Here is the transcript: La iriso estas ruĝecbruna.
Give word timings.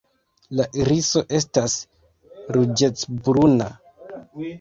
La 0.59 0.63
iriso 0.83 1.21
estas 1.39 1.75
ruĝecbruna. 2.57 3.69